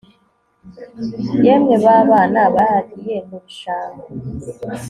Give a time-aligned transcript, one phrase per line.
[1.45, 4.05] Yemwe ga bana baragiye mu bishanga